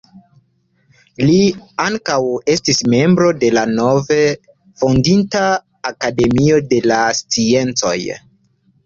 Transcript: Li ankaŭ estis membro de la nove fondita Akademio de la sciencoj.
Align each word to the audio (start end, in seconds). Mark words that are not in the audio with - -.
Li 1.25 1.41
ankaŭ 1.83 2.15
estis 2.53 2.81
membro 2.93 3.27
de 3.43 3.51
la 3.57 3.65
nove 3.73 4.17
fondita 4.81 5.43
Akademio 5.91 6.59
de 6.73 6.81
la 6.93 6.99
sciencoj. 7.21 7.95